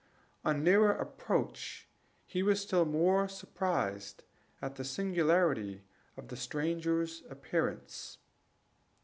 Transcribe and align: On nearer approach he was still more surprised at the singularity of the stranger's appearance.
On 0.43 0.63
nearer 0.63 0.93
approach 0.93 1.87
he 2.25 2.41
was 2.41 2.59
still 2.59 2.85
more 2.85 3.27
surprised 3.27 4.23
at 4.59 4.73
the 4.73 4.83
singularity 4.83 5.83
of 6.17 6.29
the 6.29 6.35
stranger's 6.35 7.21
appearance. 7.29 8.17